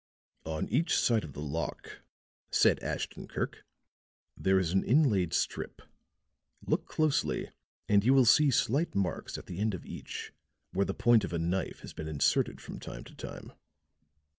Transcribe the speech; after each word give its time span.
"On 0.47 0.67
each 0.69 0.97
side 0.97 1.23
of 1.23 1.33
the 1.33 1.41
lock," 1.41 2.01
said 2.49 2.81
Ashton 2.81 3.27
Kirk, 3.27 3.63
"there 4.35 4.57
is 4.57 4.71
an 4.71 4.83
inlaid 4.83 5.31
strip. 5.31 5.79
Look 6.65 6.87
closely 6.87 7.51
and 7.87 8.03
you 8.03 8.15
will 8.15 8.25
see 8.25 8.49
slight 8.49 8.95
marks 8.95 9.37
at 9.37 9.45
the 9.45 9.59
ends 9.59 9.75
of 9.75 9.85
each 9.85 10.33
where 10.71 10.85
the 10.87 10.95
point 10.95 11.23
of 11.23 11.33
a 11.33 11.37
knife 11.37 11.81
has 11.81 11.93
been 11.93 12.07
inserted 12.07 12.59
from 12.59 12.79
time 12.79 13.03
to 13.03 13.13
time." 13.15 13.53